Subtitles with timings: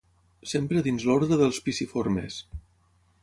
[0.51, 2.39] Sempre dins l'ordre dels piciformes.